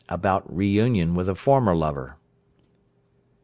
[0.09, 2.15] ABOUT RE UNION WITH A FORMER LOVER.